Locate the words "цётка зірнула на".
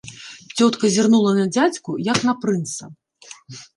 0.57-1.45